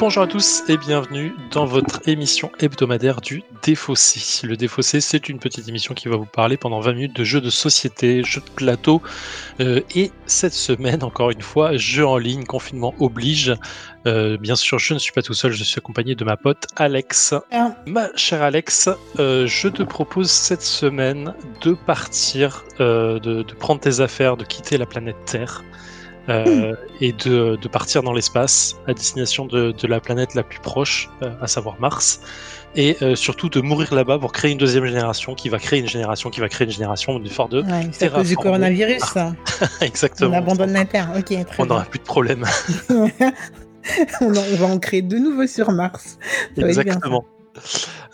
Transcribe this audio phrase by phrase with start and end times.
[0.00, 4.46] Bonjour à tous et bienvenue dans votre émission hebdomadaire du Défaussé.
[4.46, 7.40] Le Défaussé, c'est une petite émission qui va vous parler pendant 20 minutes de jeux
[7.40, 9.02] de société, jeux de plateau.
[9.58, 13.56] euh, et cette semaine, encore une fois, jeux en ligne, confinement oblige.
[14.06, 16.68] Euh, bien sûr, je ne suis pas tout seul, je suis accompagné de ma pote
[16.76, 17.34] Alex.
[17.50, 17.74] Ah.
[17.86, 18.88] Ma chère Alex,
[19.18, 24.78] euh, je te propose cette semaine de partir, de, de prendre tes affaires, de quitter
[24.78, 25.64] la planète Terre.
[26.28, 30.60] Euh, et de, de partir dans l'espace à destination de, de la planète la plus
[30.60, 32.20] proche, euh, à savoir Mars,
[32.76, 35.88] et euh, surtout de mourir là-bas pour créer une deuxième génération qui va créer une
[35.88, 39.00] génération qui va créer une génération de fort de Ouais, c'est à cause du coronavirus,
[39.02, 39.32] ça.
[39.80, 40.36] On exactement.
[40.36, 41.08] abandonne la Terre.
[41.16, 42.44] Ok, très On n'aura plus de problème.
[42.90, 46.18] on, en- on va en créer de nouveaux sur Mars.
[46.56, 46.66] Ça.
[46.66, 47.24] Exactement.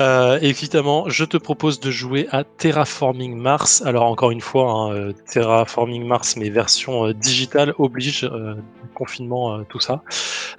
[0.01, 3.83] Euh, évidemment, je te propose de jouer à Terraforming Mars.
[3.87, 8.55] Alors encore une fois, hein, euh, Terraforming Mars, mais version euh, digitale oblige, euh,
[8.95, 10.03] confinement, tout ça.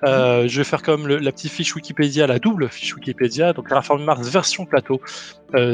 [0.05, 3.51] Euh, je vais faire comme le- la petite fiche Wikipédia, la double fiche Wikipédia.
[3.53, 5.01] Donc Terraforming Mars version plateau.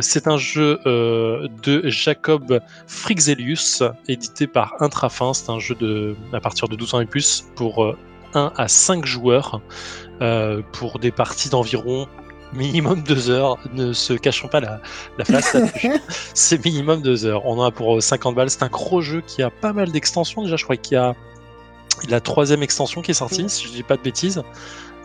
[0.01, 5.33] C'est un jeu de Jacob Frixelius, édité par Intrafin.
[5.33, 7.97] C'est un jeu de à partir de 12 ans et plus pour euh,
[8.35, 9.59] 1 à 5 joueurs
[10.21, 12.07] euh, pour des parties d'environ
[12.53, 13.57] minimum 2 heures.
[13.73, 14.81] Ne se cachons pas la,
[15.17, 15.55] la face.
[16.33, 17.45] C'est minimum 2 heures.
[17.45, 18.49] On en a pour euh, 50 balles.
[18.49, 20.43] C'est un gros jeu qui a pas mal d'extensions.
[20.43, 21.15] Déjà, je crois qu'il y a
[22.09, 24.41] la troisième extension qui est sortie, si je dis pas de bêtises.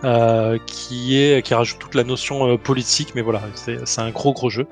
[0.04, 4.10] euh, qui est qui rajoute toute la notion euh, politique mais voilà c'est c'est un
[4.10, 4.66] gros gros jeu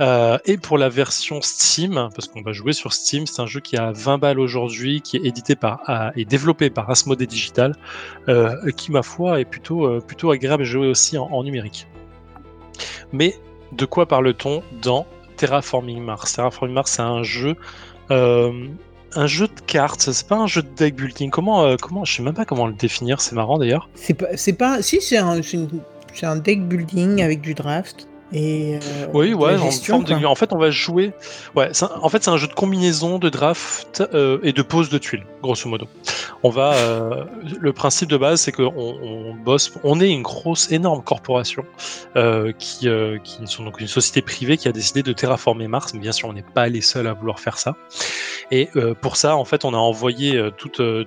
[0.00, 3.60] Euh, et pour la version Steam parce qu'on va jouer sur Steam c'est un jeu
[3.60, 7.76] qui a 20 balles aujourd'hui qui est édité par et développé par Asmodee Digital
[8.28, 11.86] euh, qui ma foi est plutôt euh, plutôt agréable à jouer aussi en, numérique
[13.12, 13.36] mais
[13.70, 15.06] de quoi parle-t-on dans
[15.36, 16.32] Terraforming Mars?
[16.32, 17.54] Terraforming Mars c'est un jeu
[19.16, 21.30] un jeu de cartes, c'est pas un jeu de deck building.
[21.30, 23.20] Comment, euh, comment, je sais même pas comment le définir.
[23.20, 23.88] C'est marrant d'ailleurs.
[23.94, 24.82] C'est pas, c'est pas.
[24.82, 28.76] Si, c'est un, c'est un deck building avec du draft et.
[28.76, 29.56] euh, Oui, ouais.
[29.56, 31.12] En, forme de- en fait, on va jouer.
[31.54, 31.70] Ouais,
[32.02, 35.24] en fait, c'est un jeu de combinaison, de draft euh, et de pose de tuiles,
[35.42, 35.86] grosso modo.
[36.42, 36.74] On va.
[36.74, 37.24] euh,
[37.60, 39.72] le principe de base, c'est qu'on on bosse.
[39.84, 41.64] On est une grosse, énorme corporation
[42.58, 42.88] qui,
[43.24, 45.92] qui sont donc une société privée qui a décidé de terraformer Mars.
[45.94, 47.76] Mais bien sûr, on n'est pas les seuls à vouloir faire ça.
[48.50, 48.68] Et
[49.00, 51.04] pour ça, en fait, on a envoyé tout, euh,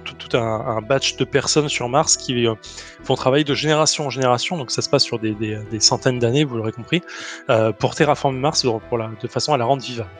[0.00, 2.54] tout, un, un batch de personnes sur Mars qui euh,
[3.04, 4.56] font travailler de génération en génération.
[4.56, 7.02] Donc ça se passe sur des, des- des centaines d'années, vous l'aurez compris,
[7.50, 10.10] euh, pour terraformer Mars pour la- de façon à la rendre vivable.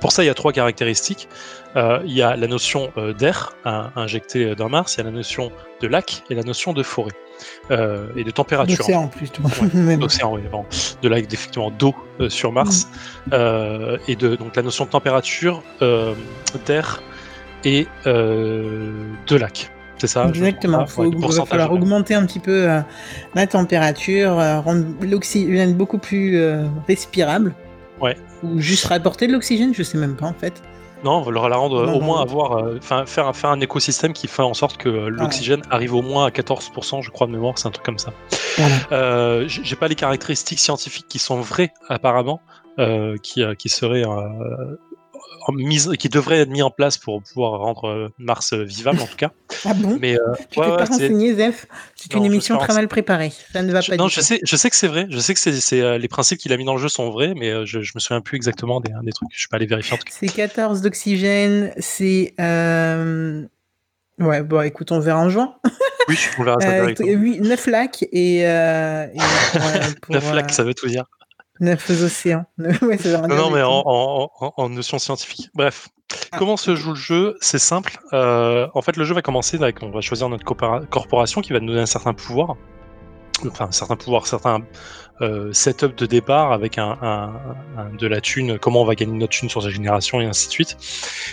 [0.00, 1.28] Pour ça, il y a trois caractéristiques.
[1.76, 5.00] Euh, il y a la notion euh, d'air in- injecté euh, dans Mars, il y
[5.02, 5.52] a la notion
[5.82, 7.12] de lac et la notion de forêt
[7.70, 8.78] euh, et de température.
[8.78, 9.42] D'océan, plutôt.
[9.42, 9.98] Ouais, bon.
[9.98, 10.64] d'océan, oui, pardon.
[11.02, 12.88] de lac, effectivement, d'eau euh, sur Mars,
[13.34, 15.62] euh, et de donc la notion de température,
[16.66, 17.02] d'air
[17.64, 18.92] et euh,
[19.26, 19.70] de lac.
[19.98, 20.86] C'est ça Exactement.
[20.86, 22.80] Faut, Ouais, il va falloir augmenter un petit peu euh,
[23.34, 26.42] la température, euh, rendre l'oxygène beaucoup plus
[26.88, 27.54] respirable.
[28.00, 28.16] Ouais.
[28.42, 30.54] Ou juste rapporter de l'oxygène, je sais même pas en fait.
[31.04, 32.22] Non, on va leur la rendre Non, au non, moins non.
[32.22, 35.62] avoir, euh, enfin faire, un- faire un écosystème qui fait en sorte que euh, l'oxygène
[35.70, 38.12] arrive au moins à 14%, je crois de mémoire, c'est un truc comme ça.
[38.58, 38.74] Voilà.
[38.92, 42.40] Euh, j'ai pas les caractéristiques scientifiques qui sont vraies apparemment,
[43.22, 44.32] qui, qui seraient en
[45.52, 49.06] mise, qui devraient être mis en place pour pouvoir rendre euh, Mars euh, vivable en
[49.06, 49.30] tout cas.
[49.64, 49.98] Ah bon?
[50.00, 51.66] Mais euh, Tu ouais, t'es ouais, pas renseigné, Zef
[51.96, 53.32] C'est une émission très mal préparée.
[53.52, 54.26] Ça ne va je- pas non, du je tout.
[54.26, 55.06] sais, je sais que c'est vrai.
[55.10, 57.66] Je sais que c'est, les principes qu'il a mis dans le jeu sont vrais, mais
[57.66, 59.28] je, je me souviens plus exactement des, des trucs.
[59.32, 60.12] Je suis pas allé vérifier en tout cas.
[60.18, 62.34] C'est 14 d'oxygène, c'est...
[62.40, 63.44] Euh...
[64.18, 65.54] Ouais, bon, écoute, on verra en juin.
[66.08, 67.48] Oui, on verra ça Euh, directement.
[67.48, 68.46] 9 lacs et...
[68.48, 69.18] Euh, et
[69.52, 71.04] pour, euh, pour, Neuf lacs, ça veut tout dire.
[71.60, 72.44] Neuf océans.
[72.58, 72.98] ouais,
[73.28, 75.48] Non, mais en, en, en, en notion scientifique.
[75.54, 75.88] Bref,
[76.32, 76.38] Ah.
[76.38, 77.36] comment se joue le jeu?
[77.40, 77.98] C'est simple.
[78.12, 81.52] Euh, en fait, le jeu va commencer avec, on va choisir notre corpora- corporation qui
[81.52, 82.56] va nous donner un certain pouvoir.
[83.46, 84.58] Enfin, un certain pouvoir, certain
[85.22, 87.32] euh, setup de départ avec un, un-
[87.78, 90.46] un- de la thune, comment on va gagner notre thune sur sa génération et ainsi
[90.48, 90.76] de suite.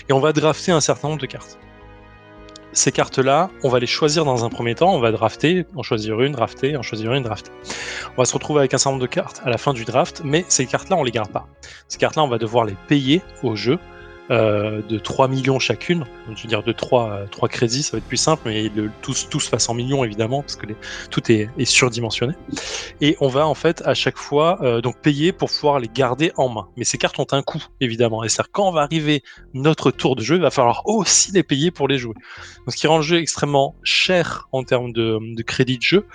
[0.10, 1.58] Et on va drafter un certain nombre de cartes.
[2.78, 6.22] Ces cartes-là, on va les choisir dans un premier temps, on va drafter, en choisir
[6.22, 7.50] une, drafter, en choisir une, drafter.
[8.16, 10.22] On va se retrouver avec un certain nombre de cartes à la fin du draft,
[10.24, 11.48] mais ces cartes-là, on les garde pas.
[11.88, 13.80] Ces cartes-là, on va devoir les payer au jeu
[14.32, 16.06] euh, de 3 millions chacune.
[16.36, 18.70] Je veux dire de 3, euh, 3 crédits, ça va être plus simple, mais
[19.02, 20.76] tous, tous passent en millions évidemment, parce que les-
[21.10, 22.34] tout est, est surdimensionné.
[23.02, 26.32] Et on va en fait à chaque fois euh, donc payer pour pouvoir les garder
[26.38, 26.68] en main.
[26.78, 28.24] Mais ces cartes ont un coût évidemment.
[28.24, 31.72] Et c'est-à-dire quand va arriver notre tour de jeu, il va falloir aussi les payer
[31.72, 32.14] pour les jouer.
[32.66, 36.06] Donc ce qui rend le jeu extrêmement cher en termes de, de crédit de jeu.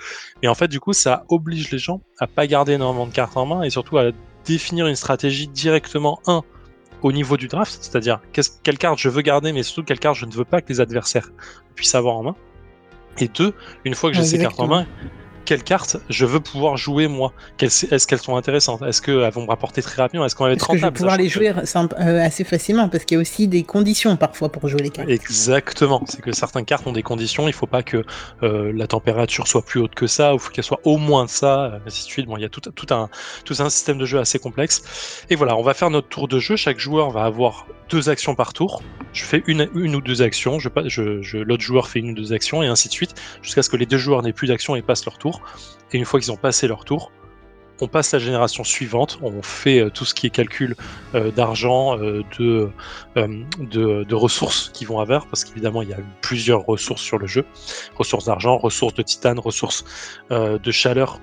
[0.41, 3.37] Et en fait du coup ça oblige les gens à pas garder énormément de cartes
[3.37, 4.11] en main et surtout à
[4.45, 6.43] définir une stratégie directement un
[7.03, 10.15] au niveau du draft, c'est-à-dire qu'est-ce- quelle carte je veux garder, mais surtout quelle carte
[10.17, 11.29] je ne veux pas que les adversaires
[11.75, 12.35] puissent avoir en main.
[13.19, 13.53] Et deux,
[13.85, 14.87] une fois que j'ai ces cartes en main,
[15.45, 17.33] quelles cartes je veux pouvoir jouer moi?
[17.59, 18.81] Est-ce qu'elles sont intéressantes?
[18.81, 20.25] Est-ce qu'elles vont me rapporter très rapidement?
[20.25, 23.15] Est-ce qu'on va être rentable Je vais pouvoir les jouer euh, assez facilement parce qu'il
[23.15, 25.09] y a aussi des conditions parfois pour jouer les cartes.
[25.09, 27.43] Exactement, c'est que certaines cartes ont des conditions.
[27.43, 28.03] Il ne faut pas que
[28.43, 31.63] euh, la température soit plus haute que ça, ou faut qu'elle soit au moins ça,
[31.63, 32.25] euh, ainsi de suite.
[32.25, 33.09] Bon, il y a tout, tout, un,
[33.45, 34.83] tout un système de jeu assez complexe.
[35.29, 36.55] Et voilà, on va faire notre tour de jeu.
[36.55, 38.81] Chaque joueur va avoir deux actions par tour.
[39.13, 40.59] Je fais une, une ou deux actions.
[40.59, 43.69] Je, je, L'autre joueur fait une ou deux actions et ainsi de suite jusqu'à ce
[43.69, 45.32] que les deux joueurs n'aient plus d'action et passent leur tour.
[45.91, 47.11] Et une fois qu'ils ont passé leur tour,
[47.81, 50.75] on passe la génération suivante, on fait euh, tout ce qui est calcul
[51.15, 52.69] euh, d'argent, euh, de,
[54.03, 57.45] de, ressources qui vont avoir, parce qu'évidemment il y a plusieurs ressources sur le jeu,
[57.95, 59.83] ressources d'argent, ressources de titane, ressources
[60.29, 61.19] de chaleur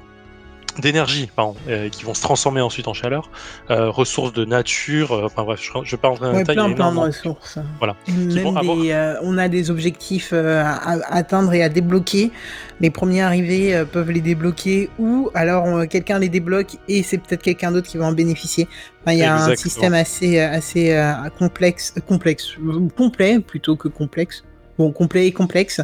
[0.79, 3.31] d'énergie, pardon, euh, qui vont se transformer ensuite en chaleur,
[3.71, 6.57] euh, ressources de nature, euh, enfin bref, je, je parle en détail.
[6.57, 7.59] Plein, plein de ressources.
[7.79, 7.97] Voilà.
[9.23, 10.79] on a des objectifs à,
[11.11, 12.31] atteindre et à débloquer.
[12.81, 17.73] Les premiers arrivés peuvent les débloquer ou alors quelqu'un les débloque et c'est peut-être quelqu'un
[17.73, 18.69] d'autre qui va en bénéficier.
[19.07, 20.99] il y a un système assez, assez
[21.39, 22.57] complexe, complexe,
[22.97, 24.45] complet plutôt que complexe
[24.91, 25.83] complet et complexe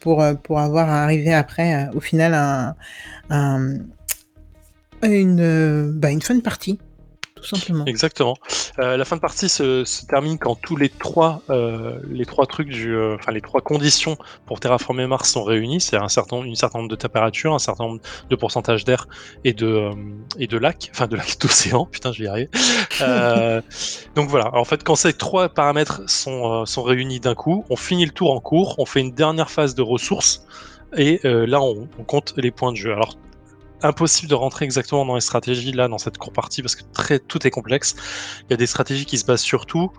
[0.00, 2.74] pour, pour avoir arrivé après, au final, un,
[3.28, 3.74] un,
[5.02, 6.78] une, euh, bah, une de partie,
[7.36, 7.84] tout simplement.
[7.84, 8.36] Exactement.
[8.78, 12.68] Euh, la fin de partie se, termine quand tous les trois, euh, les trois trucs
[12.68, 14.16] du, enfin les trois conditions
[14.46, 15.80] pour terraformer Mars sont réunies.
[15.80, 19.06] C'est un certain, une certain nombre de températures, un certain nombre de pourcentage d'air
[19.44, 19.90] et de
[20.38, 21.86] et de lacs, enfin de lacs d'océan.
[21.86, 22.50] Putain, je vais y arriver.
[24.14, 24.54] donc voilà.
[24.54, 28.32] En fait, quand ces trois paramètres sont sont réunis d'un coup, on finit le tour
[28.32, 30.46] en cours, on fait une dernière phase de ressources.
[30.96, 32.92] Et là, on, on, compte les points de jeu.
[32.92, 33.16] Alors,
[33.82, 37.18] impossible de rentrer exactement dans les stratégies là dans cette courte partie parce que très,
[37.18, 37.96] tout est complexe.
[38.44, 39.90] Il y a des stratégies qui se basent surtout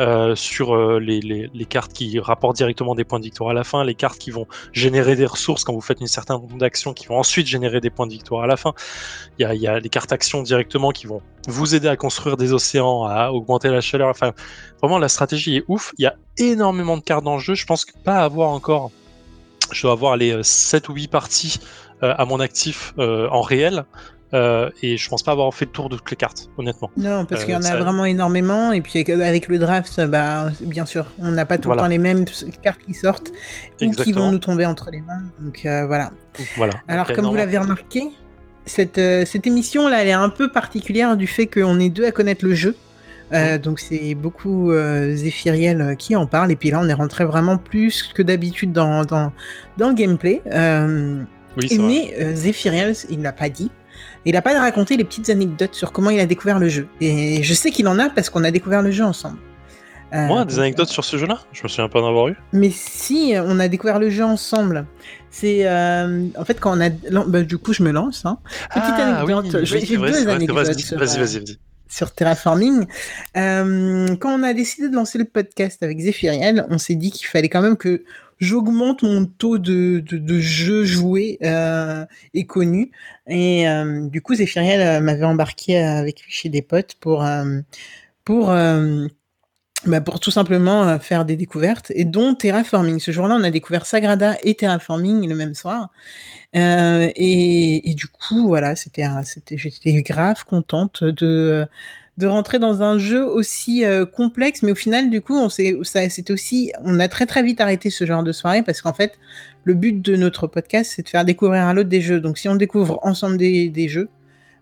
[0.00, 3.62] euh, sur euh, les, les, cartes qui rapportent directement des points de victoire à la
[3.62, 6.92] fin, les cartes qui vont générer des ressources quand vous faites une certaine nombre d'actions
[6.92, 8.72] qui vont ensuite générer des points de victoire à la fin.
[9.38, 11.96] Il y a, il y a les cartes actions directement qui vont vous aider à
[11.96, 14.08] construire des océans, à augmenter la chaleur.
[14.08, 14.32] Enfin,
[14.82, 15.92] vraiment la stratégie est ouf.
[15.98, 17.54] Il y a énormément de cartes dans le jeu.
[17.54, 18.90] Je pense que pas avoir encore.
[19.70, 23.40] Je dois avoir les 7 euh, ou 8 parties euh, à mon actif euh, en
[23.40, 23.84] réel.
[24.32, 26.90] Euh, et je pense pas avoir fait le tour de toutes les cartes, honnêtement.
[26.96, 28.72] Non, parce qu'il y en a vraiment énormément.
[28.72, 31.98] Et puis avec le draft, bah, bien sûr, on n'a pas tout le temps les
[31.98, 32.24] mêmes
[32.62, 33.30] cartes qui sortent
[33.80, 35.22] ou qui vont nous tomber entre les mains.
[35.38, 36.10] Donc voilà.
[36.56, 36.74] voilà.
[36.88, 38.08] Alors, comme vous l'avez remarqué,
[38.66, 42.44] cette, cette émission-là, elle est un peu particulière du fait qu'on est deux à connaître
[42.44, 42.74] le jeu.
[43.30, 43.56] Mm.
[43.58, 48.02] donc c'est beaucoup Zéphiriel qui en parle et puis là on est rentré vraiment plus
[48.14, 49.32] que d'habitude dans, dans,
[49.78, 50.42] dans, le gameplay.
[51.56, 53.70] Oui, mais euh, Zephyriel, il l'a pas dit.
[54.24, 56.88] Il n'a pas raconté les petites anecdotes sur comment il a découvert le jeu.
[57.00, 59.38] Et je sais qu'il en a parce qu'on a découvert le jeu ensemble.
[60.14, 61.40] Euh, Moi, des anecdotes sur ce jeu-là?
[61.52, 62.36] Je me souviens pas d'en avoir eu.
[62.52, 64.86] Mais si, on a découvert le jeu ensemble.
[65.30, 66.90] C'est euh, en fait quand on a.
[67.26, 68.24] Bah, du coup, je me lance.
[68.24, 68.38] Hein.
[68.72, 69.64] Petite ah, anecdote.
[69.64, 70.56] J'ai deux anecdotes.
[70.56, 71.58] Vas-y, vas-y, vas-y.
[71.88, 72.86] Sur Terraforming,
[73.34, 77.48] quand on a décidé de lancer le podcast avec Zephyriel, on s'est dit qu'il fallait
[77.48, 78.04] quand même que
[78.38, 82.04] j'augmente mon taux de, de, de jeux joués euh,
[82.34, 82.90] et connus.
[83.26, 87.24] Et euh, du coup, Zéphiriel euh, m'avait embarqué avec lui chez des potes pour
[88.24, 88.54] pour
[89.86, 93.00] bah pour tout simplement faire des découvertes et dont terraforming.
[93.00, 95.90] Ce jour-là, on a découvert Sagrada et terraforming le même soir.
[96.54, 101.66] et, et, du coup, voilà, c'était, c'était, j'étais grave contente de
[102.16, 105.76] de rentrer dans un jeu aussi euh, complexe, mais au final, du coup, on s'est,
[105.82, 108.92] ça, c'était aussi, on a très très vite arrêté ce genre de soirée parce qu'en
[108.92, 109.18] fait,
[109.64, 112.20] le but de notre podcast, c'est de faire découvrir à l'autre des jeux.
[112.20, 114.08] Donc, si on découvre ensemble des, des jeux,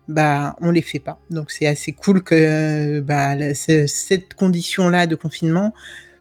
[0.07, 1.19] bah, on les fait pas.
[1.29, 5.73] Donc, c'est assez cool que bah, cette condition-là de confinement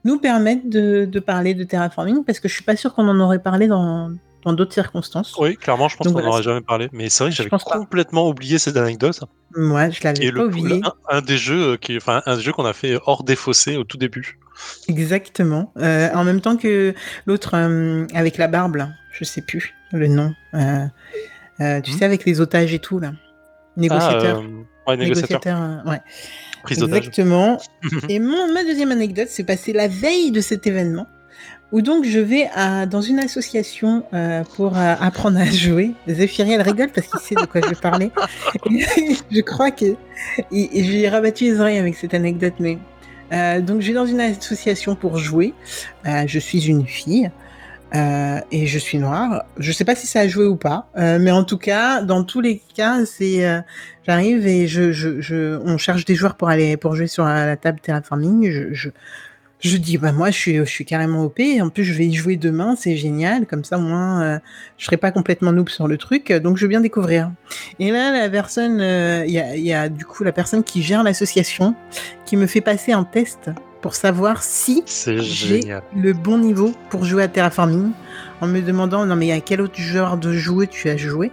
[0.04, 3.20] nous permette de, de parler de terraforming parce que je suis pas sûr qu'on en
[3.20, 4.10] aurait parlé dans
[4.44, 5.34] dans d'autres circonstances.
[5.38, 6.88] Oui, clairement, je pense qu'on n'aurait jamais parlé.
[6.92, 9.20] Mais c'est vrai que j'avais complètement oublié cette anecdote.
[9.54, 10.80] Moi, je l'avais pas oublié.
[11.08, 13.96] Un, des jeux qui, enfin, un jeu qu'on a fait hors des fossés au tout
[13.96, 14.38] début.
[14.88, 15.72] Exactement.
[15.78, 16.94] Euh, en même temps que
[17.26, 18.90] l'autre euh, avec la barbe, là.
[19.12, 20.34] je sais plus le nom.
[20.54, 20.86] Euh,
[21.58, 21.98] tu hmm.
[21.98, 23.12] sais, avec les otages et tout là.
[23.76, 24.42] Négociateur.
[24.86, 25.82] Ah, ouais, négociateur.
[25.86, 26.00] ouais.
[26.70, 27.58] Exactement.
[28.08, 31.06] et mon, ma deuxième anecdote s'est passée la veille de cet événement
[31.72, 35.92] où donc je vais à, dans une association euh, pour euh, apprendre à jouer.
[36.06, 38.10] Zéphiriel rigole parce qu'il sait de quoi je vais parler.
[39.30, 39.96] je crois que
[40.52, 42.78] et, je lui ai rabattu les oreilles avec cette anecdote, mais
[43.32, 45.54] euh, donc je vais dans une association pour jouer.
[46.06, 47.30] Euh, je suis une fille.
[47.94, 49.44] Euh, et je suis noire.
[49.58, 52.40] Je sais pas si ça a joué ou pas, mais en tout cas, dans tous
[52.40, 53.44] les cas, c'est
[54.06, 57.56] j'arrive et je, je, je, on cherche des joueurs pour aller pour jouer sur la,
[57.56, 58.50] table terraforming.
[58.50, 58.88] Je, je,
[59.60, 61.40] Je dis, bah moi, je suis, je suis carrément OP.
[61.60, 63.46] En plus, je vais y jouer demain, c'est génial.
[63.46, 64.38] Comme ça, au moins, euh,
[64.78, 66.32] je serai pas complètement noob sur le truc.
[66.32, 67.30] Donc, je veux bien découvrir.
[67.78, 70.82] Et là, la personne, euh, il y, a, y, a, du coup la personne qui
[70.82, 71.74] gère l'association
[72.26, 73.50] qui me fait passer un test
[73.82, 75.60] pour savoir si j'ai
[75.94, 77.90] le bon niveau pour jouer à Terraforming,
[78.40, 81.30] en me demandant, non mais à quel autre genre de jeu tu as joué?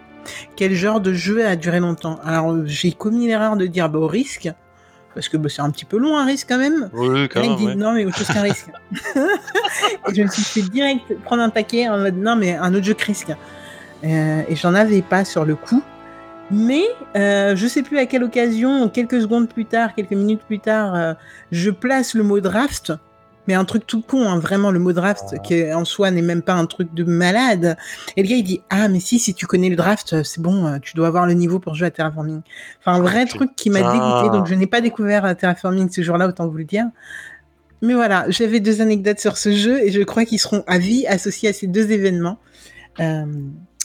[0.55, 2.19] Quel genre de jeu a duré longtemps?
[2.23, 4.51] Alors, j'ai commis l'erreur de dire, bah, au risque,
[5.15, 6.89] parce que bah, c'est un petit peu long un risque quand même.
[6.93, 7.55] Oui, quand même.
[7.55, 8.67] dit non, mais autre chose qu'un risque.
[9.15, 12.85] et je me suis fait direct prendre un paquet en mode non, mais un autre
[12.85, 13.31] jeu que risque.
[14.03, 15.83] Euh, et j'en avais pas sur le coup.
[16.51, 16.83] Mais
[17.15, 20.95] euh, je sais plus à quelle occasion, quelques secondes plus tard, quelques minutes plus tard,
[20.95, 21.13] euh,
[21.51, 22.93] je place le mot draft
[23.47, 26.43] mais un truc tout con, hein, vraiment le mot draft, qui en soi n'est même
[26.43, 27.77] pas un truc de malade.
[28.15, 30.67] Et le gars il dit ah mais si si tu connais le draft, c'est bon,
[30.67, 32.41] euh, tu dois avoir le niveau pour jouer à Terraforming.
[32.79, 36.27] Enfin un vrai truc qui m'a dégoûté, donc je n'ai pas découvert Terraforming ce jour-là,
[36.27, 36.85] autant vous le dire.
[37.81, 41.07] Mais voilà, j'avais deux anecdotes sur ce jeu et je crois qu'ils seront à vie
[41.07, 42.37] associés à ces deux événements.
[42.99, 43.25] Euh,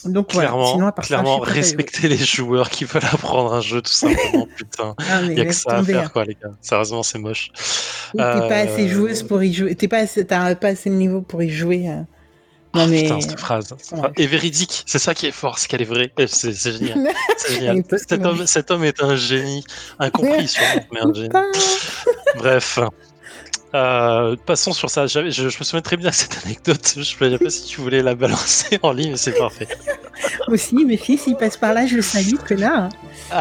[0.05, 0.91] donc clairement, voilà.
[0.91, 4.47] clairement respecter les joueurs qui veulent apprendre un jeu tout simplement.
[4.55, 6.51] Putain, ah, il y a que ça à faire quoi les gars.
[6.61, 7.49] Sérieusement, c'est moche.
[8.11, 9.75] T'es pas assez euh, joueuse pour y jouer.
[9.75, 11.89] T'es pas assez, t'as pas assez de niveau pour y jouer.
[11.89, 12.01] Euh.
[12.73, 13.03] Non, oh, mais...
[13.03, 13.73] Putain, cette phrase.
[14.17, 16.11] Et véridique, c'est ça qui est fort, c'est qu'elle est vraie.
[16.27, 17.09] C'est génial.
[17.49, 17.83] génial.
[17.97, 19.63] cet, homme, cet homme est un génie.
[19.97, 21.29] Incompris sûrement, mais un génie.
[22.37, 22.79] Bref.
[23.75, 25.05] Euh, passons sur ça.
[25.05, 26.93] Je, je, me souviens très bien de cette anecdote.
[26.95, 29.67] Je ne sais pas si tu voulais la balancer en ligne, mais c'est parfait.
[30.47, 32.87] Aussi, mes fils, ils passent par là, je le salue, que là.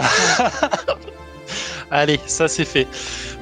[1.91, 2.89] Allez, ça c'est fait.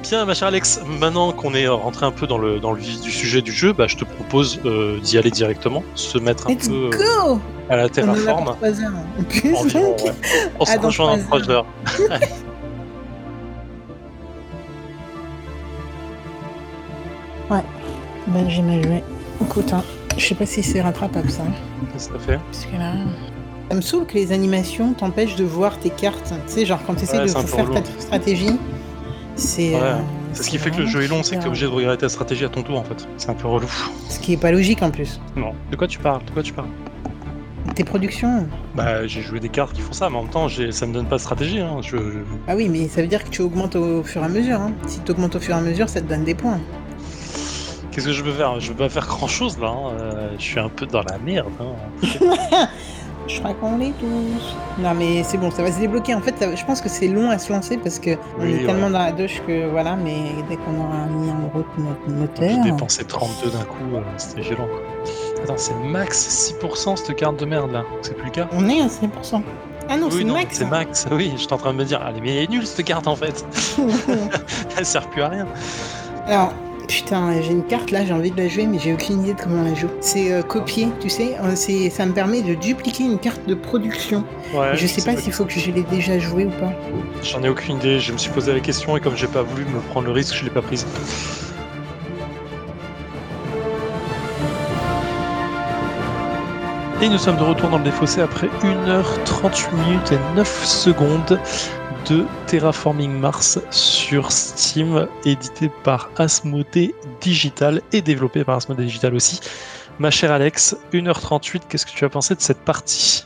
[0.03, 3.01] Bien, ma chère Alex, maintenant qu'on est rentré un peu dans le, dans le vif
[3.01, 6.55] du sujet du jeu, bah, je te propose euh, d'y aller directement, se mettre un
[6.55, 7.35] peu euh,
[7.69, 8.55] à la terraform.
[8.61, 8.83] On,
[10.59, 11.65] On se rejoint dans 3 heures.
[17.53, 17.63] Ouais,
[18.27, 19.03] ben j'ai mal joué.
[19.41, 19.83] Écoute, hein,
[20.17, 21.43] je sais pas si c'est rattrapable ça.
[21.91, 22.93] Qu'est-ce que ça fait Parce que là.
[23.69, 26.33] Ça me saoule que les animations t'empêchent de voir tes cartes.
[26.47, 28.57] Tu sais, genre quand tu essaies de faire ta stratégie,
[29.35, 29.75] c'est.
[29.75, 29.81] Ouais.
[30.33, 31.71] c'est ce qui fait que le jeu est long, c'est que tu es obligé de
[31.71, 33.07] regarder ta stratégie à ton tour en fait.
[33.17, 33.67] C'est un peu relou.
[34.09, 35.19] Ce qui est pas logique en plus.
[35.35, 35.53] Non.
[35.69, 36.25] De quoi tu parles?
[36.25, 36.69] De quoi tu parles?
[37.75, 38.45] Tes productions
[38.75, 41.07] Bah, j'ai joué des cartes qui font ça, mais en même temps, ça me donne
[41.07, 41.59] pas de stratégie.
[41.59, 41.77] Hein.
[41.81, 41.97] Je...
[42.47, 44.59] Ah oui, mais ça veut dire que tu augmentes au fur et à mesure.
[44.59, 44.73] Hein.
[44.85, 46.59] Si tu augmentes au fur et à mesure, ça te donne des points.
[47.93, 48.59] Qu'est-ce que je peux faire?
[48.59, 49.67] Je peux pas faire grand chose là.
[49.67, 49.91] Hein.
[49.99, 51.51] Euh, je suis un peu dans la merde.
[51.59, 51.97] Hein.
[53.27, 54.81] je crois qu'on l'est tous.
[54.81, 56.15] Non mais c'est bon, ça va se débloquer.
[56.15, 58.89] En fait, je pense que c'est long à se lancer parce que on est tellement
[58.89, 59.95] dans la douche que voilà.
[59.95, 60.15] Mais
[60.49, 62.63] dès qu'on aura mis en route notre moteur.
[62.63, 64.67] J'ai dépensé 32 d'un coup, euh, c'était violent.
[64.67, 65.43] Quoi.
[65.43, 67.83] Attends, c'est max 6% cette carte de merde là.
[68.01, 68.47] C'est plus le cas?
[68.53, 69.43] On est à 6%.
[69.87, 70.57] Ah non, c'est max.
[70.57, 71.31] C'est max, oui.
[71.35, 73.15] Je suis en train de me dire, allez, mais elle est nulle cette carte en
[73.15, 73.45] fait.
[74.77, 75.47] elle sert plus à rien.
[76.25, 76.53] Alors,
[76.87, 79.41] Putain, j'ai une carte là, j'ai envie de la jouer, mais j'ai aucune idée de
[79.41, 79.89] comment on la joue.
[80.01, 83.55] C'est euh, copier, tu sais, euh, c'est, ça me permet de dupliquer une carte de
[83.55, 84.23] production.
[84.53, 86.73] Ouais, je sais pas s'il faut que je l'ai déjà joué ou pas.
[87.23, 89.65] J'en ai aucune idée, je me suis posé la question et comme j'ai pas voulu
[89.65, 90.85] me prendre le risque, je l'ai pas prise.
[97.01, 101.37] Et nous sommes de retour dans le défaussé après 1h38 minutes et 9 secondes
[102.09, 109.39] de Terraforming Mars sur Steam, édité par Asmodee Digital et développé par Asmodee Digital aussi.
[109.99, 113.25] Ma chère Alex, 1h38, qu'est-ce que tu as pensé de cette partie?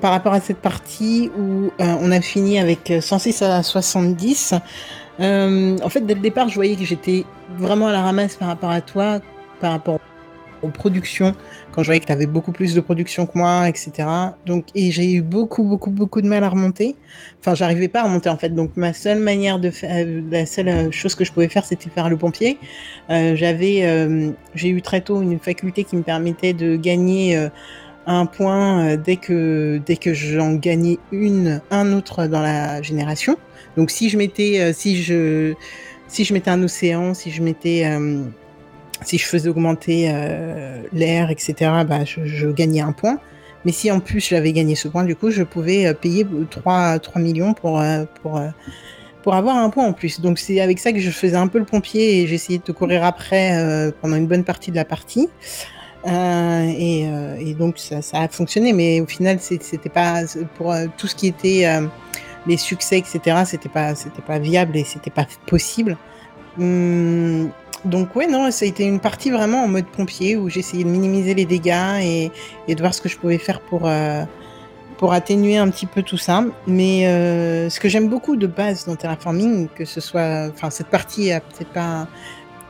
[0.00, 4.54] Par rapport à cette partie où euh, on a fini avec 106 à 70,
[5.20, 7.24] euh, en fait, dès le départ, je voyais que j'étais
[7.58, 9.18] vraiment à la ramasse par rapport à toi,
[9.60, 10.00] par rapport
[10.62, 11.34] aux productions,
[11.72, 14.08] quand je voyais que tu avais beaucoup plus de production que moi, etc.
[14.46, 16.96] Donc, et j'ai eu beaucoup, beaucoup, beaucoup de mal à remonter.
[17.40, 18.50] Enfin, j'arrivais pas à remonter en fait.
[18.50, 21.64] Donc, ma seule manière de faire, euh, la seule euh, chose que je pouvais faire,
[21.64, 22.58] c'était faire le pompier.
[23.10, 23.84] Euh, j'avais,
[24.54, 27.48] j'ai eu très tôt une faculté qui me permettait de gagner
[28.06, 33.36] un point dès que dès que j'en gagnais une, un autre dans la génération.
[33.76, 35.54] Donc, si je mettais, si je
[36.08, 37.84] si je mettais un océan, si je mettais
[39.04, 41.54] si je faisais augmenter euh, l'air, etc.,
[41.86, 43.18] bah, je, gagnais un point.
[43.64, 46.98] Mais si en plus j'avais gagné ce point, du coup, je pouvais euh, payer 3,
[46.98, 48.40] 3 millions pour, euh, pour,
[49.22, 50.20] pour avoir un point en plus.
[50.20, 53.04] Donc c'est avec ça que je faisais un peu le pompier et j'essayais de courir
[53.04, 55.28] après pendant une bonne partie de la partie.
[56.06, 57.06] Et,
[57.40, 60.22] et, donc ça, ça, a fonctionné, mais au final, c'était pas
[60.56, 61.66] pour tout ce qui était
[62.46, 63.42] les succès, etc.
[63.44, 65.98] C'était pas, c'était pas viable et c'était pas possible.
[66.58, 67.50] Hum,
[67.84, 70.88] donc ouais, non, ça a été une partie vraiment en mode pompier où j'essayais de
[70.88, 72.30] minimiser les dégâts et,
[72.68, 74.24] de voir ce que je pouvais faire pour, euh,
[75.10, 76.44] atténuer un petit peu tout ça.
[76.66, 80.88] Mais euh, ce que j'aime beaucoup de base dans Terraforming, que ce soit, enfin cette
[80.88, 82.06] partie a peut-être pas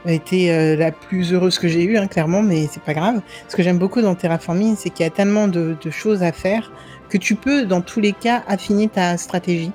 [0.06, 3.20] été la plus heureuse que j'ai eue, hein, clairement, mais c'est pas grave.
[3.49, 6.70] Ce que j'aime beaucoup dans Terraforming, c'est qu'il y a tellement de, choses à faire
[7.08, 9.72] que tu peux, dans tous les cas, affiner ta stratégie.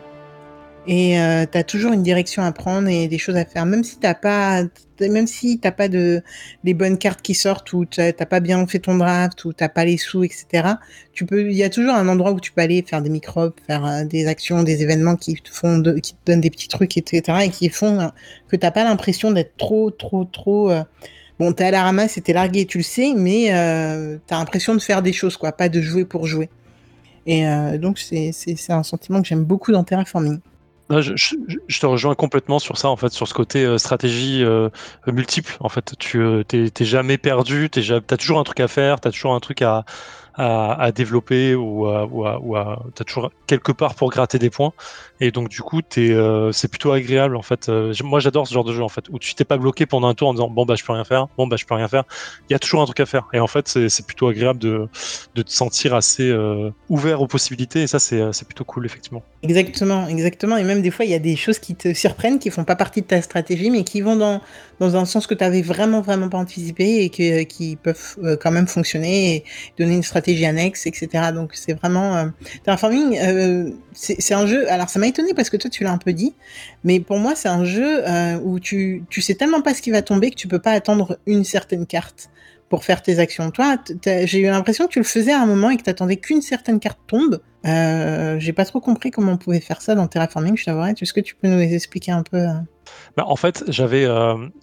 [0.87, 3.65] Et euh, tu as toujours une direction à prendre et des choses à faire.
[3.65, 4.63] Même si t'as pas,
[4.99, 6.21] même si t'as pas de
[6.63, 9.85] les bonnes cartes qui sortent ou t'as pas bien fait ton draft ou t'as pas
[9.85, 10.73] les sous, etc.
[11.13, 13.53] Tu peux, il y a toujours un endroit où tu peux aller faire des microbes,
[13.65, 16.97] faire euh, des actions, des événements qui te font, qui te donnent des petits trucs,
[16.97, 17.45] etc.
[17.45, 18.07] Et qui font euh,
[18.47, 20.69] que t'as pas l'impression d'être trop, trop, trop.
[20.69, 20.83] Euh,
[21.39, 24.79] bon, t'es à la ramasse t'es largué, tu le sais, mais euh, t'as l'impression de
[24.79, 26.49] faire des choses, quoi, pas de jouer pour jouer.
[27.27, 27.43] Et
[27.79, 28.31] donc c'est
[28.69, 30.41] un sentiment que j'aime beaucoup dans Terraforming
[30.89, 34.69] je, te rejoins complètement sur ça, en fait, sur ce côté euh, stratégie euh,
[35.07, 35.55] multiple.
[35.59, 39.07] En fait, tu euh, t'es jamais perdu, tu as toujours un truc à faire, tu
[39.07, 39.85] as toujours un truc à,
[40.37, 42.55] à, développer ou, à, ou,
[42.93, 44.73] t'as toujours quelque part pour gratter des points.
[45.21, 47.69] Et donc du coup, euh, c'est plutôt agréable en fait.
[47.69, 50.07] Euh, moi, j'adore ce genre de jeu en fait, où tu t'es pas bloqué pendant
[50.07, 51.87] un tour en disant bon bah je peux rien faire, bon bah je peux rien
[51.87, 52.03] faire.
[52.49, 53.27] Il y a toujours un truc à faire.
[53.33, 54.89] Et en fait, c'est plutôt agréable de,
[55.35, 57.83] te sentir assez euh, ouvert aux possibilités.
[57.83, 59.23] Et ça, c'est plutôt cool effectivement.
[59.43, 60.57] Exactement, exactement.
[60.57, 62.75] Et même des fois, il y a des choses qui te surprennent, qui font pas
[62.75, 64.41] partie de ta stratégie, mais qui vont dans
[64.81, 68.67] dans un sens que tu avais vraiment vraiment pas anticipé et qui peuvent quand même
[68.67, 69.43] fonctionner et
[69.77, 71.31] donner une stratégie annexe, etc.
[71.33, 72.29] Donc c'est vraiment
[72.63, 73.17] Terraforming,
[73.93, 74.69] c'est un jeu.
[74.69, 76.33] Alors ça étonné parce que toi tu l'as un peu dit,
[76.83, 79.91] mais pour moi c'est un jeu euh, où tu, tu sais tellement pas ce qui
[79.91, 82.29] va tomber que tu peux pas attendre une certaine carte
[82.69, 83.51] pour faire tes actions.
[83.51, 86.41] Toi, j'ai eu l'impression que tu le faisais à un moment et que t'attendais qu'une
[86.41, 87.39] certaine carte tombe.
[87.65, 90.93] Euh, j'ai pas trop compris comment on pouvait faire ça dans Terraforming, je t'avouerais.
[90.99, 92.53] Est-ce que tu peux nous expliquer un peu euh?
[93.17, 94.07] Bah, En fait, j'avais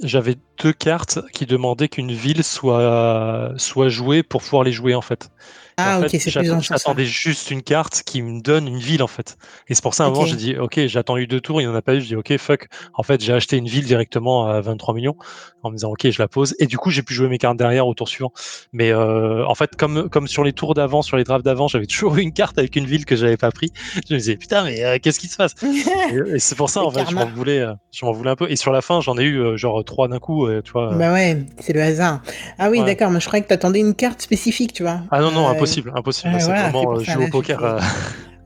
[0.03, 5.03] j'avais deux cartes qui demandaient qu'une ville soit, soit jouée pour pouvoir les jouer en
[5.03, 5.31] fait.
[5.77, 9.37] Ah, ok, c'est plus J'attendais juste une carte qui me donne une ville, en fait.
[9.69, 11.67] Et c'est pour ça, à un moment, j'ai dit, ok, j'ai attendu deux tours, il
[11.67, 12.01] n'y en a pas eu.
[12.01, 12.69] Je dis, ok, fuck.
[12.95, 15.17] En fait, j'ai acheté une ville directement à 23 millions
[15.63, 16.55] en me disant, ok, je la pose.
[16.59, 18.33] Et du coup, j'ai pu jouer mes cartes derrière au tour suivant.
[18.73, 21.87] Mais euh, en fait, comme, comme sur les tours d'avant, sur les drafts d'avant, j'avais
[21.87, 23.73] toujours eu une carte avec une ville que j'avais pas pris.
[24.09, 25.55] Je me disais, putain, mais euh, qu'est-ce qui se passe?
[25.63, 28.51] Et, c'est pour ça, en fait, je m'en voulais, euh, je m'en voulais un peu.
[28.51, 30.95] Et sur la fin, j'en ai eu genre trois d'un coup, tu vois.
[30.95, 32.23] Bah ouais, c'est le hasard.
[32.59, 33.11] Ah oui, d'accord.
[33.11, 35.01] Moi, je croyais que tu attendais une carte spécifique, tu vois.
[35.11, 37.65] Ah non, non, impossible, impossible c'est vraiment euh, jouer au poker.
[37.65, 37.81] Euh.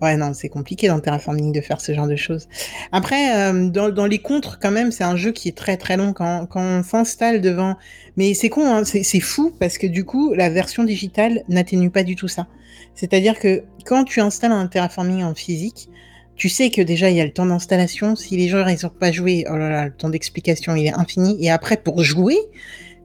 [0.02, 2.48] Ouais, non, c'est compliqué dans Terraforming de faire ce genre de choses.
[2.92, 5.96] Après, euh, dans, dans, les contres, quand même, c'est un jeu qui est très très
[5.96, 7.76] long quand, quand on s'installe devant.
[8.18, 12.02] Mais c'est con, hein, c'est fou parce que du coup, la version digitale n'atténue pas
[12.02, 12.46] du tout ça.
[12.94, 15.88] C'est-à-dire que quand tu installes un Terraforming en physique,
[16.37, 18.16] tu sais que déjà il y a le temps d'installation.
[18.16, 20.94] Si les joueurs ils ont pas joué, oh là là, le temps d'explication il est
[20.94, 21.37] infini.
[21.44, 22.37] Et après pour jouer,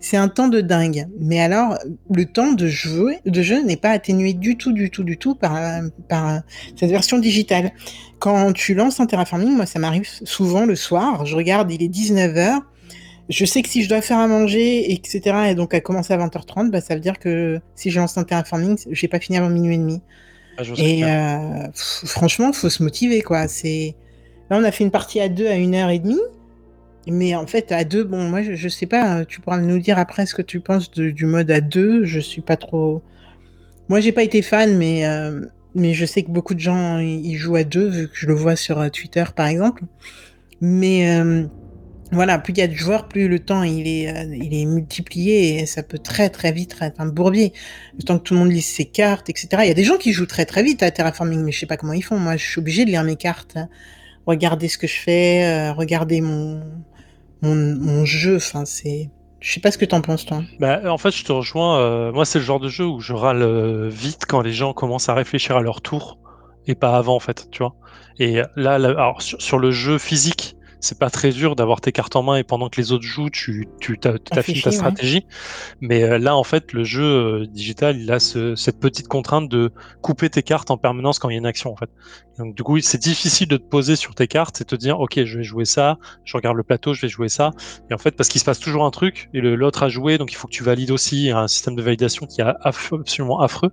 [0.01, 1.07] c'est un temps de dingue.
[1.19, 1.77] Mais alors,
[2.13, 6.41] le temps de jeu, n'est pas atténué du tout, du tout, du tout par, par
[6.75, 7.71] cette version digitale.
[8.19, 11.25] Quand tu lances un terraforming, moi, ça m'arrive souvent le soir.
[11.25, 12.61] Je regarde, il est 19h.
[13.29, 16.17] Je sais que si je dois faire à manger, etc., et donc à commencer à
[16.17, 19.49] 20h30, bah, ça veut dire que si je lance un terraforming, j'ai pas fini avant
[19.49, 20.01] minuit et demi.
[20.61, 23.47] Ah, et euh, franchement, faut se motiver, quoi.
[23.47, 23.95] C'est
[24.49, 26.19] là, on a fait une partie à deux à une heure et demie.
[27.07, 30.27] Mais en fait, à deux, bon, moi, je, sais pas, tu pourras nous dire après
[30.27, 32.05] ce que tu penses du mode à deux.
[32.05, 33.01] Je suis pas trop.
[33.89, 35.41] Moi, j'ai pas été fan, mais, euh,
[35.73, 38.35] mais je sais que beaucoup de gens y jouent à deux, vu que je le
[38.35, 39.83] vois sur euh, Twitter, par exemple.
[40.61, 41.07] Mais
[42.11, 45.59] voilà, plus il y a de joueurs, plus le temps il est, il est multiplié
[45.59, 47.53] et ça peut très très vite être un bourbier.
[47.97, 49.47] Le temps que tout le monde lise ses cartes, etc.
[49.61, 51.65] Il y a des gens qui jouent très très vite à Terraforming, mais je sais
[51.65, 52.17] pas comment ils font.
[52.17, 53.57] Moi, je suis obligé de lire mes cartes,
[54.25, 56.61] regarder ce que je fais, regarder mon
[57.41, 58.37] mon, jeu.
[58.37, 59.09] Enfin, c'est.
[59.39, 60.43] Je sais pas ce que t'en penses, toi.
[60.59, 61.79] Bah, en fait, je te rejoins.
[61.79, 64.73] Euh, moi, c'est le genre de jeu où je râle euh, vite quand les gens
[64.73, 66.19] commencent à réfléchir à leur tour
[66.67, 67.75] et pas avant, en fait, tu vois.
[68.19, 72.23] Et là, alors, sur, le jeu physique, c'est pas très dur d'avoir tes cartes en
[72.23, 73.97] main et pendant que les autres jouent, tu, tu
[74.31, 75.25] affines ta stratégie.
[75.79, 79.47] Mais euh, là, en fait, le jeu euh, digital, il a ce, cette petite contrainte
[79.47, 81.89] de couper tes cartes en permanence quand il y a une action, en fait.
[82.39, 85.23] Donc, du coup, c'est difficile de te poser sur tes cartes et te dire, OK,
[85.23, 87.51] je vais jouer ça, je regarde le plateau, je vais jouer ça.
[87.89, 90.31] Et en fait, parce qu'il se passe toujours un truc et l'autre a joué, donc
[90.31, 91.17] il faut que tu valides aussi.
[91.17, 93.71] Il y a un système de validation qui est absolument affreux.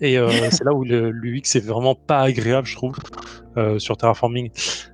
[0.00, 2.96] Et euh, c'est là où l'UX est vraiment pas agréable, je trouve.
[3.58, 4.50] Euh, sur Terraforming.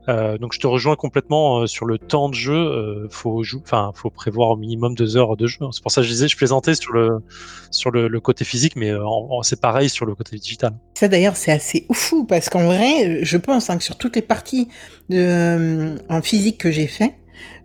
[0.09, 3.07] Euh, donc je te rejoins complètement euh, sur le temps de jeu.
[3.11, 3.43] faut
[3.95, 5.59] faut prévoir au minimum deux heures de jeu.
[5.71, 7.19] C'est pour ça que je disais, je plaisantais sur le
[7.71, 8.91] sur le, côté physique, mais
[9.43, 10.73] c'est pareil sur le côté digital.
[10.95, 14.23] Ça d'ailleurs c'est assez fou parce qu'en vrai, je pense hein, que sur toutes les
[14.23, 14.69] parties
[15.13, 17.15] en physique que j'ai fait,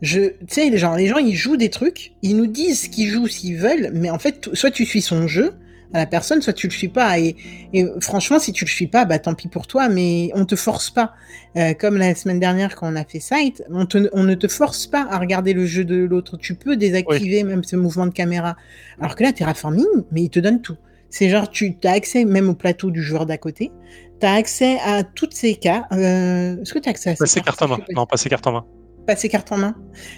[0.02, 2.90] je, tu sais, les gens, les gens, ils jouent des trucs, ils nous disent ce
[2.90, 5.54] qu'ils jouent s'ils veulent, mais en fait, soit tu suis son jeu,
[5.94, 7.20] à la personne, soit tu le suis pas.
[7.20, 7.36] Et,
[7.74, 10.56] et franchement, si tu le suis pas, bah tant pis pour toi, mais on te
[10.56, 11.14] force pas.
[11.58, 14.48] Euh, comme la semaine dernière quand on a fait site, on, te, on ne te
[14.48, 16.38] force pas à regarder le jeu de l'autre.
[16.38, 18.56] Tu peux désactiver même ce mouvement de caméra.
[19.00, 20.78] Alors que là, Terraforming, mais il te donne tout.
[21.10, 23.72] C'est genre, tu as accès même au plateau du joueur d'à côté.
[24.20, 25.88] Tu as accès à toutes ces cas.
[25.92, 28.46] Euh, Est-ce que tu as accès à ces cartes en main Non, pas ces cartes
[28.46, 28.66] en main
[29.10, 29.76] passer carte en main.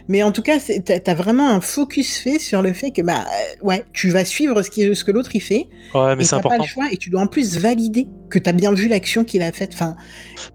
[0.09, 3.23] Mais en tout cas, tu as, vraiment un focus fait sur le fait que bah
[3.25, 5.69] euh, ouais, tu vas suivre ce, qui, ce que l'autre il fait.
[5.93, 6.57] Ouais, mais c'est important.
[6.57, 9.23] Pas le choix et tu dois en plus valider que tu as bien vu l'action
[9.23, 9.71] qu'il a faite.
[9.73, 9.95] Enfin.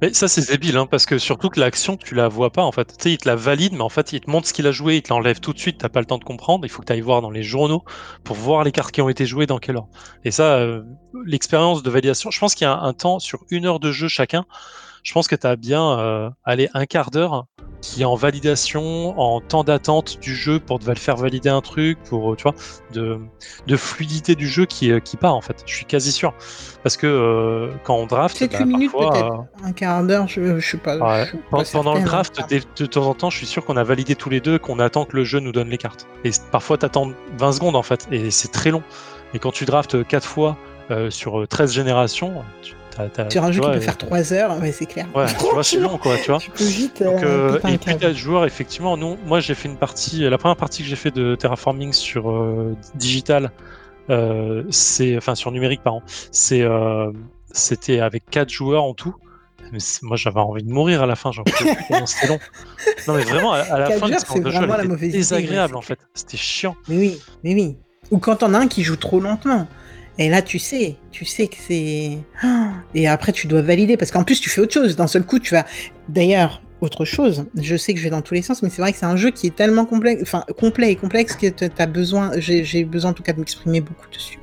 [0.02, 2.72] Mais ça c'est débile hein, parce que surtout que l'action tu la vois pas en
[2.72, 2.88] fait.
[2.88, 4.72] Tu sais, il te la valide, mais en fait il te montre ce qu'il a
[4.72, 5.78] joué, il te l'enlève tout de suite.
[5.78, 6.66] T'as pas le temps de comprendre.
[6.66, 7.84] Il faut que tu ailles voir dans les journaux
[8.22, 9.88] pour voir les cartes qui ont été jouées dans quel ordre.
[10.24, 10.82] Et ça, euh,
[11.24, 14.08] l'expérience de validation, je pense qu'il y a un, temps sur une heure de jeu
[14.08, 14.44] chacun.
[15.02, 17.46] Je pense que tu as bien euh, allé un quart d'heure
[17.86, 21.98] qui est en validation, en temps d'attente du jeu pour te faire valider un truc,
[22.02, 22.54] pour tu vois,
[22.92, 23.18] de,
[23.68, 25.62] de fluidité du jeu qui, euh, qui part en fait.
[25.66, 26.34] Je suis quasi sûr.
[26.82, 30.58] Parce que euh, quand on draft, quelques bah, minutes peut-être, euh, un quart d'heure, je,
[30.58, 31.26] je sais pas.
[31.72, 34.30] pendant le draft, de, de, temps en temps, je suis sûr qu'on a validé tous
[34.30, 36.08] les deux, qu'on attend que le jeu nous donne les cartes.
[36.24, 38.82] Et parfois, tu attends 20 secondes en fait, et c'est très long.
[39.32, 40.56] Et quand tu draftes 4 fois
[41.10, 42.74] sur 13 générations, tu,
[43.28, 45.06] tu rajoutes qui peut faire 3 heures, ouais, c'est clair.
[45.14, 46.40] Ouais, tu vois, c'est long, quoi, tu vois.
[46.40, 47.02] Tu peux vite.
[47.02, 50.82] Donc, euh, et puis, joueur, effectivement, nous, moi, j'ai fait une partie, la première partie
[50.82, 53.50] que j'ai fait de terraforming sur euh, digital,
[54.10, 57.10] euh, c'est, enfin, sur numérique, pardon, c'est, euh,
[57.52, 59.14] c'était avec 4 joueurs en tout.
[59.72, 62.38] Mais moi, j'avais envie de mourir à la fin, j'en pouvais plus, c'était long.
[63.08, 65.98] Non, mais vraiment, à, à la fin, c'est vraiment la mauvaise désagréable, en fait.
[66.14, 66.76] C'était chiant.
[66.88, 67.76] Mais oui, mais oui.
[68.12, 69.66] Ou quand on a un qui joue trop lentement.
[70.18, 72.18] Et là, tu sais, tu sais que c'est.
[72.94, 74.96] Et après, tu dois valider parce qu'en plus, tu fais autre chose.
[74.96, 75.66] D'un seul coup, tu vas.
[76.08, 77.46] D'ailleurs, autre chose.
[77.54, 79.16] Je sais que je vais dans tous les sens, mais c'est vrai que c'est un
[79.16, 82.32] jeu qui est tellement complexe, enfin complet et complexe que tu as besoin.
[82.38, 84.38] J'ai besoin en tout cas de m'exprimer beaucoup dessus.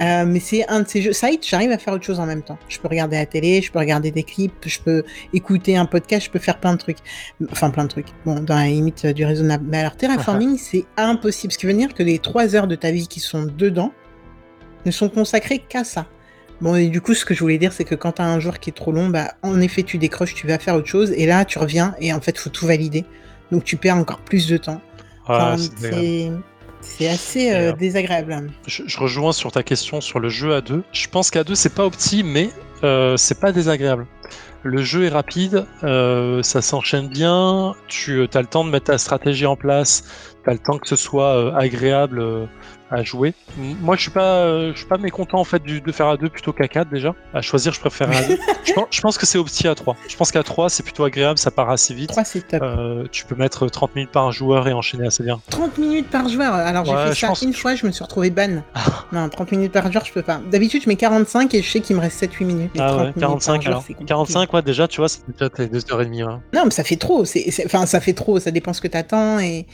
[0.00, 1.12] Euh, mais c'est un de ces jeux.
[1.12, 2.58] Site, j'arrive à faire autre chose en même temps.
[2.68, 6.26] Je peux regarder la télé, je peux regarder des clips, je peux écouter un podcast,
[6.26, 6.98] je peux faire plein de trucs.
[7.50, 8.08] Enfin, plein de trucs.
[8.24, 9.64] Bon, dans la limite du raisonnable.
[9.68, 11.52] Mais alors, terraforming, c'est impossible.
[11.52, 13.92] Ce qui veut dire que les trois heures de ta vie qui sont dedans,
[14.86, 16.06] ne sont consacrés qu'à ça.
[16.62, 18.40] Bon, et du coup, ce que je voulais dire, c'est que quand tu as un
[18.40, 21.12] joueur qui est trop long, bah, en effet, tu décroches, tu vas faire autre chose,
[21.12, 23.04] et là, tu reviens, et en fait, faut tout valider.
[23.52, 24.80] Donc, tu perds encore plus de temps.
[25.28, 25.56] Ah,
[26.80, 28.52] c'est assez euh, désagréable.
[28.66, 30.84] Je, rejoins sur ta question sur le jeu à deux.
[30.92, 32.50] Je pense qu'à deux, c'est pas opti, mais
[32.84, 34.06] euh, c'est pas désagréable.
[34.62, 38.98] Le jeu est rapide, euh, ça s'enchaîne bien, tu as le temps de mettre ta
[38.98, 40.04] stratégie en place,
[40.42, 42.48] tu as le temps que ce soit agréable
[42.90, 43.34] à jouer.
[43.56, 46.16] Moi, je suis pas, euh, je suis pas mécontent en fait du, de faire à
[46.16, 47.14] 2 plutôt qu'à 4 déjà.
[47.34, 48.38] À choisir, je préfère à 2.
[48.64, 49.96] je, pense, je pense que c'est opti à 3.
[50.08, 52.10] Je pense qu'à 3, c'est plutôt agréable, ça part assez vite.
[52.10, 52.62] 3, c'est top.
[52.62, 55.40] Euh, tu peux mettre 30 minutes par joueur et enchaîner assez bien.
[55.50, 58.62] 30 minutes par joueur Alors, j'ai fait ça une fois, je me suis retrouvé ban.
[59.12, 60.40] Non, 30 minutes par joueur, je peux pas.
[60.50, 62.70] D'habitude, je mets 45 et je sais qu'il me reste 7-8 minutes.
[62.78, 63.84] ah ouais, 45 alors.
[64.06, 66.24] 45, ouais, déjà, tu vois, c'est déjà 2h30.
[66.24, 66.32] Ouais.
[66.52, 67.24] Non, mais ça fait trop.
[67.64, 69.66] Enfin, ça fait trop, ça dépend ce que t'attends et.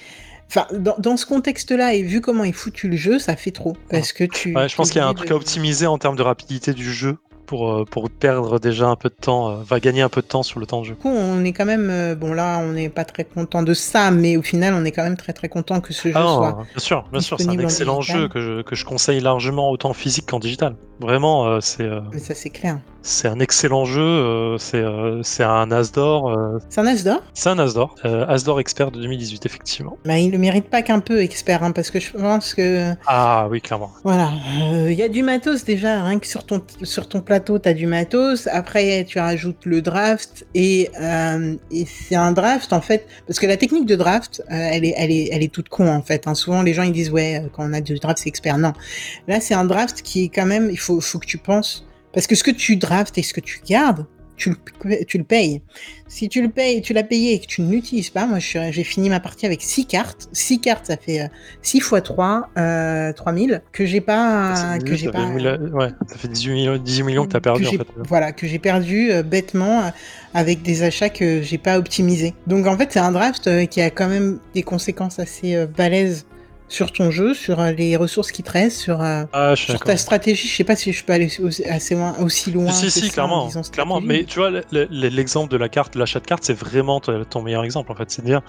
[0.55, 0.67] Enfin,
[0.99, 3.75] dans, ce contexte-là, et vu comment est foutu le jeu, ça fait trop.
[3.89, 4.55] Parce que tu.
[4.55, 6.93] Ouais, je pense qu'il y a un truc à optimiser en termes de rapidité du
[6.93, 10.23] jeu pour, euh, pour perdre déjà un peu de temps, euh, va gagner un peu
[10.23, 10.95] de temps sur le temps de jeu.
[10.95, 13.75] Du coup, on est quand même, euh, bon là, on n'est pas très content de
[13.75, 16.23] ça, mais au final, on est quand même très très content que ce jeu ah
[16.23, 16.67] soit.
[16.71, 19.93] Bien sûr, bien sûr, c'est un excellent jeu que je, que je conseille largement autant
[19.93, 20.77] physique qu'en digital.
[21.01, 21.89] Vraiment, c'est.
[22.13, 22.79] Mais ça, c'est clair.
[23.03, 24.85] C'est un excellent jeu, c'est
[25.23, 26.31] c'est un As d'or.
[26.31, 27.21] Euh, c'est un As d'or?
[27.35, 29.99] C'est un As d'or, As d'or expert de 2018, effectivement.
[30.05, 32.93] Bah, il le mérite pas qu'un peu expert, hein, parce que je pense que.
[33.07, 33.91] Ah oui, clairement.
[34.05, 34.31] Voilà,
[34.87, 37.75] il y a du matos déjà, rien que sur ton, sur ton plateau, tu as
[37.75, 38.47] du matos.
[38.53, 40.91] Après, tu rajoutes le draft, et,
[41.71, 45.11] et c'est un draft en fait, parce que la technique de draft, elle, est, elle,
[45.11, 46.27] est, elle est toute con en fait.
[46.27, 46.35] Hein.
[46.35, 48.59] Souvent, les gens ils disent, ouais, quand on a du draft, c'est expert.
[48.59, 48.75] Non.
[49.29, 52.27] Là, c'est un draft qui est quand même, il faut, faut que tu penses parce
[52.27, 54.07] que ce que tu draftes et ce que tu gardes,
[54.43, 55.63] tu le, tu le payes.
[56.09, 58.85] Si tu le payes, tu l'as payé et que tu ne l'utilises pas, moi j'ai
[58.85, 60.29] fini ma partie avec 6 cartes.
[60.33, 61.31] 6 cartes, ça fait
[61.63, 64.79] 6 x 3, euh, 3000, que j'ai pas.
[64.85, 67.71] Que j'ai pas ouais, ça fait 18 millions, 18 millions que tu as perdu en
[67.71, 67.87] fait.
[68.09, 69.91] Voilà, que j'ai perdu euh, bêtement euh,
[70.35, 72.35] avec des achats que j'ai pas optimisés.
[72.47, 76.27] Donc en fait, c'est un draft euh, qui a quand même des conséquences assez balèzes
[76.73, 79.97] sur ton jeu, sur euh, les ressources qui te restent, sur, euh, ah, sur ta
[79.99, 80.49] stratégie.
[80.49, 82.73] Je sais pas si je peux aller aussi, assez loin, aussi loin.
[82.73, 84.01] Si, si, clairement, clairement.
[84.01, 87.93] Mais tu vois, l'exemple de la carte, l'achat de carte, c'est vraiment ton meilleur exemple
[87.93, 88.11] en fait.
[88.11, 88.41] C'est à dire,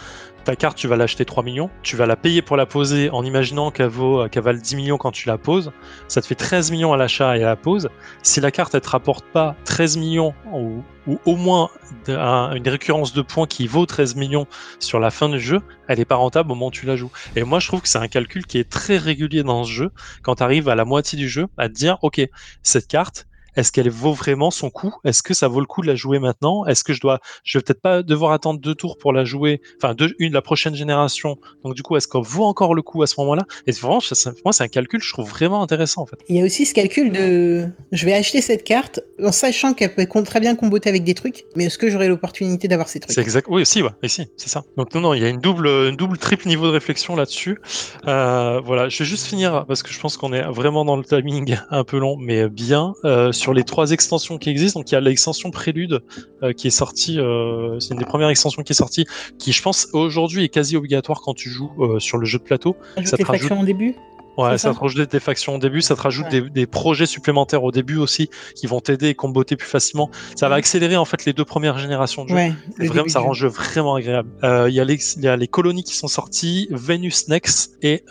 [0.43, 3.23] ta carte, tu vas l'acheter 3 millions, tu vas la payer pour la poser en
[3.23, 5.71] imaginant qu'elle vaut, qu'elle valent 10 millions quand tu la poses.
[6.08, 7.89] Ça te fait 13 millions à l'achat et à la pose.
[8.21, 11.69] Si la carte, elle te rapporte pas 13 millions ou ou au moins
[12.08, 14.47] une récurrence de points qui vaut 13 millions
[14.79, 17.12] sur la fin du jeu, elle est pas rentable au moment où tu la joues.
[17.36, 19.91] Et moi, je trouve que c'est un calcul qui est très régulier dans ce jeu.
[20.21, 22.21] Quand tu arrives à la moitié du jeu, à te dire, ok,
[22.62, 24.96] cette carte, est-ce qu'elle vaut vraiment son coup?
[25.04, 26.66] Est-ce que ça vaut le coup de la jouer maintenant?
[26.66, 29.62] Est-ce que je dois, je vais peut-être pas devoir attendre deux tours pour la jouer,
[29.78, 31.38] enfin deux, une la prochaine génération.
[31.63, 33.44] Donc du coup, est-ce qu'elle vaut encore le coup à ce moment-là?
[33.68, 34.00] Et vraiment,
[34.44, 36.18] moi, c'est un calcul que je trouve vraiment intéressant en fait.
[36.30, 39.94] Il y a aussi ce calcul de, je vais acheter cette carte en sachant qu'elle
[39.94, 43.13] peut très bien comboter avec des trucs, mais est-ce que j'aurai l'opportunité d'avoir ces trucs?
[43.13, 43.48] C'est exact.
[43.50, 44.63] Oui, aussi, ouais, si, c'est ça.
[44.78, 47.60] Donc non, non, il y a une double, une double, triple niveau de réflexion là-dessus.
[48.08, 51.04] Euh, voilà, je vais juste finir parce que je pense qu'on est vraiment dans le
[51.04, 52.94] timing un peu long, mais bien.
[53.06, 54.79] Euh, sur les trois extensions qui existent.
[54.79, 56.01] Donc il y a l'extension Prélude
[56.41, 59.06] euh, qui est sortie, euh, c'est une des premières extensions qui est sortie,
[59.38, 62.43] qui je pense aujourd'hui est quasi obligatoire quand tu joues euh, sur le jeu de
[62.43, 62.77] plateau.
[63.03, 63.51] Ça te rajoute...
[63.51, 63.95] en début
[64.36, 67.71] Ouais, ça, te rajoute des factions au début, ça te rajoute des, projets supplémentaires au
[67.71, 70.10] début aussi qui vont t'aider et comboter plus facilement.
[70.36, 72.36] Ça va accélérer en fait les deux premières générations de jeu.
[72.36, 74.32] Ouais, vraiment, ça rend le jeu vraiment agréable.
[74.41, 78.06] Il y, y, a les colonies qui sont sorties, Venus Next et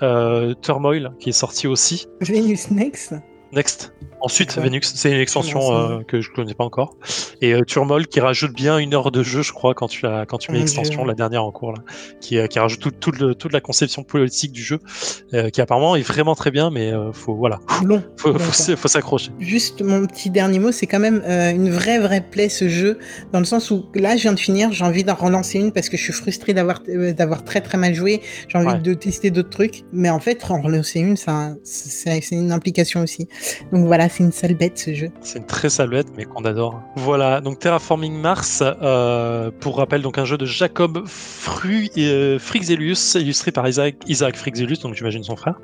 [0.63, 2.07] Turmoil qui est sorti aussi.
[2.21, 3.15] Venus Next?
[3.53, 3.93] Next.
[4.23, 6.97] Ensuite, Venux, c'est une extension euh, que je connais pas encore.
[7.41, 10.27] Et euh, Turmol qui rajoute bien une heure de jeu, je crois, quand tu, as,
[10.27, 11.83] quand tu mets l'extension, la dernière en cours, là,
[12.21, 14.79] qui, euh, qui rajoute tout, tout le, toute la conception politique du jeu,
[15.53, 19.31] qui apparemment est vraiment très bien, mais faut voilà, long, faut, faut, s'accrocher.
[19.41, 22.99] Juste mon petit dernier mot, c'est quand même une vraie vraie plaie ce jeu,
[23.33, 25.89] dans le sens où là, je viens de finir, j'ai envie d'en relancer une parce
[25.89, 26.83] que je suis frustré d'avoir
[27.17, 30.61] d'avoir très très mal joué, j'ai envie de tester d'autres trucs, mais en fait, en
[30.61, 33.29] relancer une, c'est une implication aussi.
[33.73, 35.11] Donc voilà c'est une sale bête ce jeu.
[35.21, 36.83] C'est une très sale bête, mais qu'on adore.
[36.97, 43.15] Voilà, donc Terraforming Mars, euh, pour rappel, donc un jeu de Jacob Fru, euh, Frixelius,
[43.15, 45.59] illustré par Isaac, Isaac Frixelius, donc j'imagine son frère,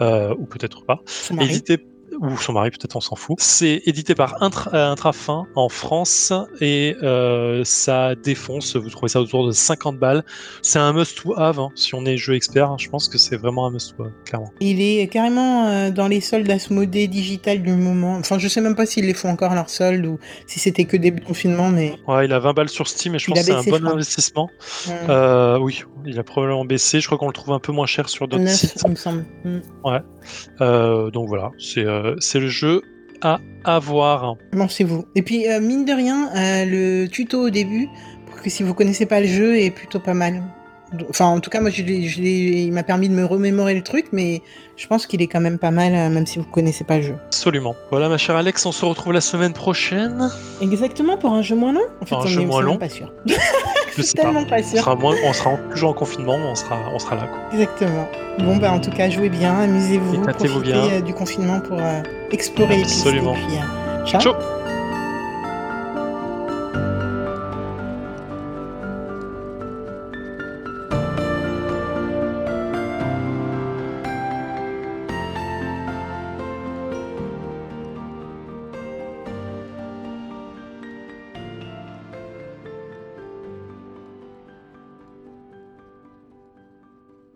[0.00, 1.00] euh, ou peut-être pas.
[1.40, 1.78] Édité
[2.20, 3.36] ou son mari, peut-être on s'en fout.
[3.40, 8.76] C'est édité par Intra, euh, Intrafin en France et euh, ça défonce.
[8.76, 10.24] Vous trouvez ça autour de 50 balles.
[10.62, 12.70] C'est un must-have hein, si on est jeu expert.
[12.70, 14.52] Hein, je pense que c'est vraiment un must-have, clairement.
[14.60, 18.16] Il est carrément euh, dans les soldes Asmodée digital du moment.
[18.16, 20.96] Enfin, je sais même pas s'ils les font encore leur solde ou si c'était que
[20.96, 21.94] début confinement, mais.
[22.06, 24.50] Ouais, il a 20 balles sur Steam et je pense que c'est un bon investissement.
[25.60, 27.00] oui, il a probablement baissé.
[27.00, 28.82] Je crois qu'on le trouve un peu moins cher sur d'autres sites.
[28.84, 29.24] Il me semble.
[29.44, 29.58] Mm.
[29.84, 31.10] Ouais.
[31.10, 31.84] donc voilà, c'est
[32.20, 32.82] c'est le jeu
[33.22, 34.36] à avoir.
[34.68, 35.06] c'est vous.
[35.14, 37.88] Et puis, euh, mine de rien, euh, le tuto au début,
[38.26, 40.42] pour que si vous connaissez pas le jeu, est plutôt pas mal.
[41.10, 44.40] Enfin, en tout cas, moi, je il m'a permis de me remémorer le truc, mais
[44.76, 47.14] je pense qu'il est quand même pas mal, même si vous connaissez pas le jeu.
[47.26, 47.74] Absolument.
[47.90, 50.30] Voilà, ma chère Alex, on se retrouve la semaine prochaine.
[50.60, 51.86] Exactement, pour un jeu moins long.
[52.00, 52.78] En fait, un jeu moins long.
[52.78, 53.12] Pas sûr.
[54.02, 54.62] Tellement pas.
[54.62, 54.98] sûr.
[55.02, 57.26] On sera, toujours en confinement, on sera, on sera là.
[57.26, 57.38] Quoi.
[57.52, 58.08] Exactement.
[58.38, 60.84] Bon, bah, en tout cas, jouez bien, amusez-vous, profitez bien.
[60.84, 63.32] Euh, du confinement pour euh, explorer Absolument.
[63.32, 63.48] les pistes.
[63.48, 64.20] Et puis, euh, ciao.
[64.20, 64.34] ciao.